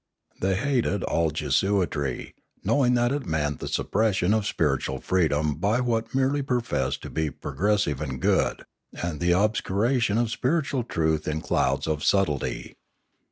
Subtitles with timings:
[0.39, 6.15] They hated all Jesuitry, knowing that it meant the suppression of spiritual freedom by what
[6.15, 11.85] merely professed to be progressive and good, and the obscuration of spiritual truth in clouds
[11.85, 12.73] of subtlety.